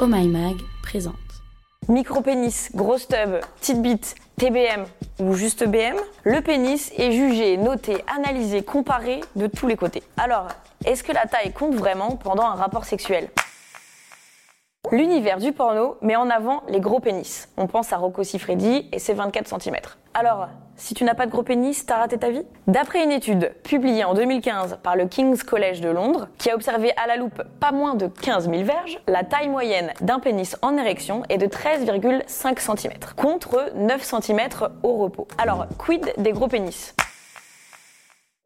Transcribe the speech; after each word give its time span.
Oh 0.00 0.06
My 0.08 0.26
Mag 0.26 0.56
présente. 0.82 1.14
Micro-pénis, 1.88 2.70
grosse 2.74 3.06
tub, 3.06 3.36
petite 3.60 3.80
bite, 3.80 4.16
TBM 4.36 4.86
ou 5.20 5.34
juste 5.34 5.64
BM, 5.68 5.96
le 6.24 6.40
pénis 6.40 6.90
est 6.96 7.12
jugé, 7.12 7.56
noté, 7.56 8.04
analysé, 8.12 8.64
comparé 8.64 9.20
de 9.36 9.46
tous 9.46 9.68
les 9.68 9.76
côtés. 9.76 10.02
Alors, 10.16 10.48
est-ce 10.84 11.04
que 11.04 11.12
la 11.12 11.26
taille 11.26 11.52
compte 11.52 11.76
vraiment 11.76 12.16
pendant 12.16 12.42
un 12.42 12.56
rapport 12.56 12.86
sexuel? 12.86 13.28
L'univers 14.90 15.38
du 15.38 15.52
porno 15.52 15.96
met 16.02 16.16
en 16.16 16.28
avant 16.28 16.64
les 16.68 16.80
gros 16.80 16.98
pénis. 16.98 17.48
On 17.56 17.68
pense 17.68 17.92
à 17.92 17.96
Rocco 17.96 18.24
Siffredi 18.24 18.88
et 18.90 18.98
ses 18.98 19.14
24 19.14 19.60
cm. 19.62 19.76
Alors, 20.12 20.48
si 20.76 20.94
tu 20.94 21.04
n'as 21.04 21.14
pas 21.14 21.26
de 21.26 21.30
gros 21.30 21.42
pénis, 21.42 21.86
t'as 21.86 21.98
raté 21.98 22.18
ta 22.18 22.30
vie 22.30 22.44
D'après 22.66 23.04
une 23.04 23.12
étude 23.12 23.52
publiée 23.62 24.04
en 24.04 24.14
2015 24.14 24.78
par 24.82 24.96
le 24.96 25.06
King's 25.06 25.42
College 25.42 25.80
de 25.80 25.88
Londres, 25.88 26.28
qui 26.38 26.50
a 26.50 26.54
observé 26.54 26.92
à 27.02 27.06
la 27.06 27.16
loupe 27.16 27.42
pas 27.60 27.72
moins 27.72 27.94
de 27.94 28.08
15 28.08 28.50
000 28.50 28.64
verges, 28.64 29.00
la 29.06 29.24
taille 29.24 29.48
moyenne 29.48 29.92
d'un 30.00 30.18
pénis 30.18 30.56
en 30.62 30.76
érection 30.76 31.22
est 31.28 31.38
de 31.38 31.46
13,5 31.46 32.78
cm, 32.78 32.92
contre 33.16 33.70
9 33.76 34.02
cm 34.02 34.40
au 34.82 34.94
repos. 34.94 35.28
Alors, 35.38 35.66
quid 35.78 36.12
des 36.18 36.32
gros 36.32 36.48
pénis? 36.48 36.94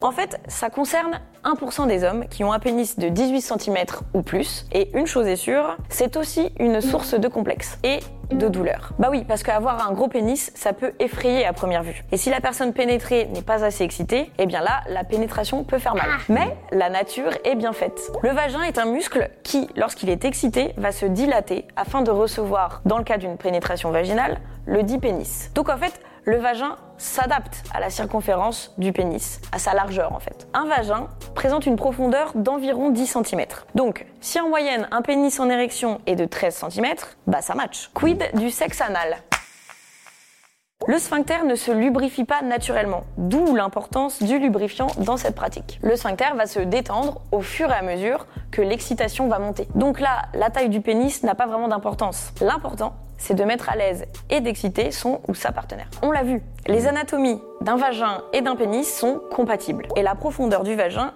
En 0.00 0.12
fait, 0.12 0.40
ça 0.46 0.70
concerne 0.70 1.20
1% 1.44 1.88
des 1.88 2.04
hommes 2.04 2.26
qui 2.28 2.44
ont 2.44 2.52
un 2.52 2.60
pénis 2.60 2.98
de 3.00 3.08
18 3.08 3.40
cm 3.40 3.76
ou 4.14 4.22
plus. 4.22 4.64
Et 4.72 4.96
une 4.96 5.06
chose 5.06 5.26
est 5.26 5.34
sûre, 5.36 5.76
c'est 5.88 6.16
aussi 6.16 6.52
une 6.60 6.80
source 6.80 7.14
de 7.14 7.26
complexe 7.26 7.78
et 7.82 7.98
de 8.30 8.46
douleur. 8.46 8.92
Bah 9.00 9.08
oui, 9.10 9.24
parce 9.26 9.42
qu'avoir 9.42 9.88
un 9.88 9.92
gros 9.92 10.06
pénis, 10.06 10.52
ça 10.54 10.72
peut 10.72 10.92
effrayer 11.00 11.44
à 11.44 11.52
première 11.52 11.82
vue. 11.82 12.04
Et 12.12 12.16
si 12.16 12.30
la 12.30 12.40
personne 12.40 12.72
pénétrée 12.72 13.28
n'est 13.34 13.42
pas 13.42 13.64
assez 13.64 13.82
excitée, 13.82 14.30
eh 14.38 14.46
bien 14.46 14.60
là, 14.60 14.82
la 14.88 15.02
pénétration 15.02 15.64
peut 15.64 15.78
faire 15.78 15.96
mal. 15.96 16.08
Mais 16.28 16.56
la 16.70 16.90
nature 16.90 17.32
est 17.44 17.56
bien 17.56 17.72
faite. 17.72 18.00
Le 18.22 18.30
vagin 18.30 18.62
est 18.62 18.78
un 18.78 18.86
muscle 18.86 19.28
qui, 19.42 19.68
lorsqu'il 19.74 20.10
est 20.10 20.24
excité, 20.24 20.74
va 20.76 20.92
se 20.92 21.06
dilater 21.06 21.66
afin 21.74 22.02
de 22.02 22.12
recevoir, 22.12 22.82
dans 22.84 22.98
le 22.98 23.04
cas 23.04 23.18
d'une 23.18 23.36
pénétration 23.36 23.90
vaginale, 23.90 24.38
le 24.64 24.84
dit 24.84 24.98
pénis. 24.98 25.50
Donc 25.54 25.68
en 25.68 25.76
fait, 25.76 26.00
le 26.24 26.36
vagin 26.36 26.76
s'adapte 26.98 27.62
à 27.72 27.80
la 27.80 27.90
circonférence 27.90 28.74
du 28.76 28.92
pénis, 28.92 29.40
à 29.52 29.58
sa 29.58 29.72
largeur 29.72 30.12
en 30.12 30.20
fait. 30.20 30.46
Un 30.52 30.66
vagin 30.66 31.08
présente 31.34 31.66
une 31.66 31.76
profondeur 31.76 32.32
d'environ 32.34 32.90
10 32.90 33.06
cm. 33.06 33.46
Donc, 33.74 34.06
si 34.20 34.40
en 34.40 34.48
moyenne 34.48 34.88
un 34.90 35.02
pénis 35.02 35.38
en 35.40 35.48
érection 35.48 36.00
est 36.06 36.16
de 36.16 36.24
13 36.24 36.64
cm, 36.68 36.94
bah 37.26 37.40
ça 37.40 37.54
match. 37.54 37.90
Quid 37.94 38.30
du 38.34 38.50
sexe 38.50 38.80
anal? 38.80 39.16
Le 40.86 40.98
sphincter 40.98 41.44
ne 41.44 41.56
se 41.56 41.72
lubrifie 41.72 42.24
pas 42.24 42.40
naturellement, 42.40 43.02
d'où 43.16 43.56
l'importance 43.56 44.22
du 44.22 44.38
lubrifiant 44.38 44.86
dans 44.98 45.16
cette 45.16 45.34
pratique. 45.34 45.80
Le 45.82 45.96
sphincter 45.96 46.34
va 46.36 46.46
se 46.46 46.60
détendre 46.60 47.20
au 47.32 47.40
fur 47.40 47.68
et 47.70 47.74
à 47.74 47.82
mesure 47.82 48.26
que 48.52 48.62
l'excitation 48.62 49.26
va 49.26 49.40
monter. 49.40 49.66
Donc 49.74 49.98
là, 49.98 50.22
la 50.34 50.50
taille 50.50 50.68
du 50.68 50.80
pénis 50.80 51.24
n'a 51.24 51.34
pas 51.34 51.46
vraiment 51.46 51.66
d'importance. 51.66 52.32
L'important, 52.40 52.94
c'est 53.18 53.34
de 53.34 53.44
mettre 53.44 53.68
à 53.68 53.76
l'aise 53.76 54.06
et 54.30 54.40
d'exciter 54.40 54.90
son 54.90 55.20
ou 55.28 55.34
sa 55.34 55.52
partenaire. 55.52 55.88
On 56.02 56.10
l'a 56.10 56.22
vu, 56.22 56.42
les 56.66 56.86
anatomies 56.86 57.40
d'un 57.60 57.76
vagin 57.76 58.22
et 58.32 58.40
d'un 58.40 58.56
pénis 58.56 58.90
sont 58.90 59.20
compatibles 59.30 59.86
et 59.96 60.02
la 60.02 60.14
profondeur 60.14 60.62
du 60.62 60.74
vagin 60.74 61.12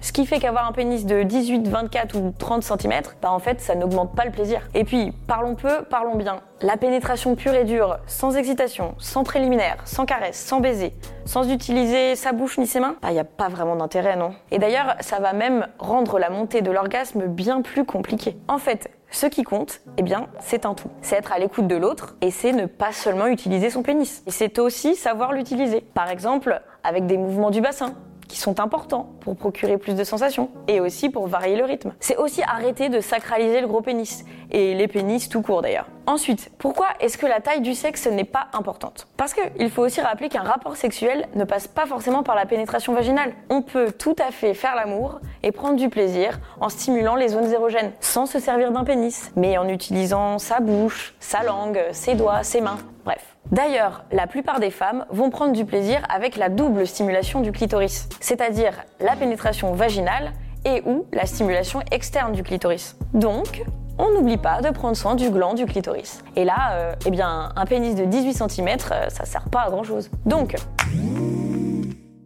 Ce 0.00 0.12
qui 0.12 0.24
fait 0.24 0.38
qu'avoir 0.38 0.66
un 0.66 0.72
pénis 0.72 1.04
de 1.04 1.22
18, 1.22 1.68
24 1.68 2.16
ou 2.16 2.32
30 2.38 2.62
cm, 2.62 3.02
bah 3.20 3.30
en 3.30 3.38
fait 3.38 3.60
ça 3.60 3.74
n'augmente 3.74 4.14
pas 4.14 4.24
le 4.24 4.30
plaisir. 4.30 4.62
Et 4.74 4.84
puis, 4.84 5.12
parlons 5.26 5.54
peu, 5.54 5.84
parlons 5.90 6.16
bien. 6.16 6.40
La 6.62 6.78
pénétration 6.78 7.34
pure 7.34 7.52
et 7.52 7.64
dure, 7.64 7.98
sans 8.06 8.36
excitation, 8.36 8.94
sans 8.96 9.22
préliminaire, 9.22 9.76
sans 9.84 10.06
caresse, 10.06 10.38
sans 10.38 10.60
baiser, 10.60 10.94
sans 11.26 11.50
utiliser 11.50 12.16
sa 12.16 12.32
bouche 12.32 12.56
ni 12.56 12.66
ses 12.66 12.80
mains, 12.80 12.96
bah 13.02 13.08
il 13.10 13.14
n'y 13.14 13.20
a 13.20 13.24
pas 13.24 13.48
vraiment 13.48 13.76
d'intérêt, 13.76 14.16
non? 14.16 14.32
Et 14.50 14.58
d'ailleurs, 14.58 14.96
ça 15.00 15.18
va 15.18 15.34
même 15.34 15.66
rendre 15.78 16.18
la 16.18 16.30
montée 16.30 16.62
de 16.62 16.70
l'orgasme 16.70 17.26
bien 17.26 17.60
plus 17.60 17.84
compliquée. 17.84 18.38
En 18.48 18.58
fait, 18.58 18.90
ce 19.10 19.26
qui 19.26 19.42
compte, 19.42 19.80
eh 19.98 20.02
bien, 20.02 20.26
c'est 20.40 20.64
un 20.64 20.72
tout. 20.72 20.88
C'est 21.02 21.16
être 21.16 21.32
à 21.32 21.38
l'écoute 21.38 21.66
de 21.66 21.76
l'autre 21.76 22.16
et 22.22 22.30
c'est 22.30 22.52
ne 22.52 22.64
pas 22.64 22.92
seulement 22.92 23.26
utiliser 23.26 23.68
son 23.68 23.82
pénis. 23.82 24.22
C'est 24.26 24.58
aussi 24.58 24.96
savoir 24.96 25.32
l'utiliser. 25.32 25.82
Par 25.82 26.08
exemple, 26.08 26.62
avec 26.82 27.06
des 27.06 27.18
mouvements 27.18 27.50
du 27.50 27.60
bassin, 27.60 27.94
qui 28.28 28.38
sont 28.38 28.60
importants 28.60 29.10
pour 29.20 29.36
procurer 29.36 29.78
plus 29.78 29.94
de 29.94 30.04
sensations 30.04 30.50
et 30.68 30.80
aussi 30.80 31.08
pour 31.08 31.26
varier 31.26 31.56
le 31.56 31.64
rythme. 31.64 31.92
C'est 32.00 32.16
aussi 32.16 32.42
arrêter 32.42 32.88
de 32.88 33.00
sacraliser 33.00 33.60
le 33.60 33.66
gros 33.66 33.80
pénis 33.80 34.24
et 34.50 34.74
les 34.74 34.88
pénis 34.88 35.28
tout 35.28 35.42
court 35.42 35.62
d'ailleurs. 35.62 35.88
Ensuite, 36.06 36.50
pourquoi 36.58 36.88
est-ce 37.00 37.16
que 37.16 37.24
la 37.24 37.40
taille 37.40 37.62
du 37.62 37.74
sexe 37.74 38.06
n'est 38.06 38.24
pas 38.24 38.48
importante? 38.52 39.06
Parce 39.16 39.32
qu'il 39.32 39.70
faut 39.70 39.82
aussi 39.82 40.02
rappeler 40.02 40.28
qu'un 40.28 40.42
rapport 40.42 40.76
sexuel 40.76 41.26
ne 41.34 41.44
passe 41.44 41.66
pas 41.66 41.86
forcément 41.86 42.22
par 42.22 42.34
la 42.34 42.44
pénétration 42.44 42.92
vaginale. 42.92 43.32
On 43.48 43.62
peut 43.62 43.90
tout 43.90 44.16
à 44.18 44.30
fait 44.30 44.52
faire 44.52 44.74
l'amour 44.74 45.20
et 45.42 45.50
prendre 45.50 45.76
du 45.76 45.88
plaisir 45.88 46.38
en 46.60 46.68
stimulant 46.68 47.16
les 47.16 47.28
zones 47.28 47.50
érogènes, 47.50 47.92
sans 48.00 48.26
se 48.26 48.38
servir 48.38 48.70
d'un 48.70 48.84
pénis, 48.84 49.32
mais 49.34 49.56
en 49.56 49.66
utilisant 49.66 50.38
sa 50.38 50.60
bouche, 50.60 51.14
sa 51.20 51.42
langue, 51.42 51.80
ses 51.92 52.14
doigts, 52.14 52.42
ses 52.42 52.60
mains, 52.60 52.78
bref. 53.04 53.24
D'ailleurs, 53.50 54.04
la 54.12 54.26
plupart 54.26 54.60
des 54.60 54.70
femmes 54.70 55.06
vont 55.10 55.30
prendre 55.30 55.52
du 55.52 55.64
plaisir 55.64 56.02
avec 56.08 56.36
la 56.36 56.50
double 56.50 56.86
stimulation 56.86 57.40
du 57.40 57.52
clitoris, 57.52 58.08
c'est-à-dire 58.20 58.84
la 59.00 59.16
pénétration 59.16 59.72
vaginale 59.72 60.32
et 60.66 60.82
ou 60.86 61.06
la 61.12 61.26
stimulation 61.26 61.80
externe 61.90 62.32
du 62.32 62.42
clitoris. 62.42 62.96
Donc, 63.12 63.62
on 63.98 64.10
n'oublie 64.10 64.36
pas 64.36 64.60
de 64.60 64.70
prendre 64.70 64.96
soin 64.96 65.14
du 65.14 65.30
gland 65.30 65.54
du 65.54 65.66
clitoris. 65.66 66.22
Et 66.36 66.44
là, 66.44 66.72
euh, 66.72 66.94
eh 67.06 67.10
bien, 67.10 67.50
un 67.54 67.64
pénis 67.66 67.94
de 67.94 68.04
18 68.04 68.34
cm, 68.50 68.68
euh, 68.68 69.08
ça 69.08 69.24
sert 69.24 69.48
pas 69.50 69.62
à 69.62 69.70
grand 69.70 69.84
chose. 69.84 70.10
Donc, 70.26 70.56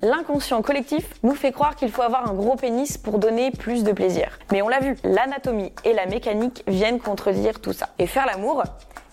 L'inconscient 0.00 0.62
collectif 0.62 1.14
nous 1.24 1.34
fait 1.34 1.50
croire 1.50 1.74
qu'il 1.74 1.90
faut 1.90 2.02
avoir 2.02 2.30
un 2.30 2.32
gros 2.32 2.54
pénis 2.54 2.96
pour 2.96 3.18
donner 3.18 3.50
plus 3.50 3.82
de 3.82 3.90
plaisir. 3.90 4.38
Mais 4.52 4.62
on 4.62 4.68
l'a 4.68 4.78
vu, 4.78 4.96
l'anatomie 5.02 5.72
et 5.84 5.92
la 5.92 6.06
mécanique 6.06 6.62
viennent 6.68 7.00
contredire 7.00 7.60
tout 7.60 7.72
ça. 7.72 7.88
Et 7.98 8.06
faire 8.06 8.24
l'amour, 8.24 8.62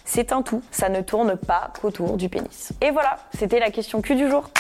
c'est 0.04 0.32
un 0.32 0.44
tout, 0.44 0.62
ça 0.70 0.90
ne 0.90 1.02
tourne 1.02 1.38
pas 1.38 1.72
qu'autour 1.82 2.18
du 2.18 2.30
pénis. 2.30 2.72
Et 2.82 2.92
voilà, 2.92 3.18
c'était 3.36 3.60
la 3.60 3.72
question 3.72 4.04
Q 4.04 4.14
du 4.14 4.30
jour. 4.30 4.52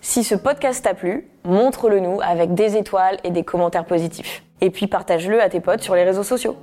Si 0.00 0.24
ce 0.24 0.34
podcast 0.34 0.82
t'a 0.82 0.94
plu, 0.94 1.28
montre-le 1.44 2.00
nous 2.00 2.20
avec 2.20 2.54
des 2.54 2.76
étoiles 2.76 3.18
et 3.22 3.30
des 3.30 3.44
commentaires 3.44 3.84
positifs. 3.84 4.42
Et 4.66 4.70
puis 4.70 4.88
partage-le 4.88 5.40
à 5.40 5.48
tes 5.48 5.60
potes 5.60 5.80
sur 5.80 5.94
les 5.94 6.02
réseaux 6.02 6.24
sociaux. 6.24 6.56